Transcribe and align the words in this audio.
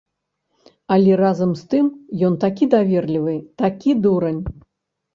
Але, 0.95 1.11
разам 1.23 1.51
з 1.61 1.69
тым, 1.75 1.93
ён 2.31 2.41
такі 2.47 2.71
даверлівы, 2.75 3.39
такі 3.65 3.99
дурань. 4.07 4.43